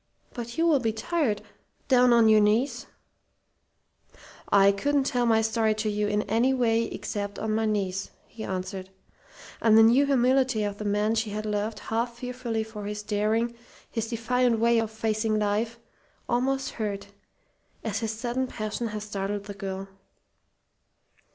"But 0.33 0.57
you 0.57 0.65
will 0.65 0.79
be 0.79 0.91
tired 0.93 1.43
down 1.87 2.11
on 2.11 2.27
your 2.27 2.39
knees" 2.41 2.87
"I 4.67 4.71
couldn't 4.71 5.03
tell 5.03 5.27
my 5.27 5.43
story 5.43 5.75
to 5.75 5.89
you 5.91 6.07
in 6.07 6.23
any 6.23 6.55
way 6.55 6.85
except 6.85 7.37
on 7.37 7.53
my 7.53 7.67
knees," 7.67 8.09
he 8.25 8.43
answered. 8.43 8.89
And 9.61 9.77
the 9.77 9.83
new 9.83 10.07
humility 10.07 10.63
of 10.63 10.79
the 10.79 10.85
man 10.85 11.13
she 11.13 11.29
had 11.29 11.45
loved 11.45 11.77
half 11.77 12.17
fearfully 12.17 12.63
for 12.63 12.85
his 12.87 13.03
daring, 13.03 13.55
his 13.91 14.07
defiant 14.07 14.57
way 14.57 14.79
of 14.79 14.89
facing 14.89 15.37
life, 15.37 15.77
almost 16.27 16.71
hurt, 16.71 17.09
as 17.83 17.99
his 17.99 18.09
sudden 18.11 18.47
passion 18.47 18.87
had 18.87 19.03
startled 19.03 19.43
the 19.43 19.53
girl. 19.53 19.87